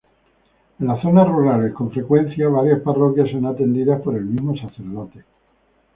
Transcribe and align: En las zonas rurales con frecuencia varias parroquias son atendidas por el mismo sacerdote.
En 0.79 0.87
las 0.87 0.99
zonas 0.99 1.27
rurales 1.29 1.73
con 1.75 1.91
frecuencia 1.91 2.47
varias 2.49 2.79
parroquias 2.81 3.29
son 3.29 3.45
atendidas 3.45 4.01
por 4.01 4.15
el 4.15 4.23
mismo 4.25 4.57
sacerdote. 4.57 5.23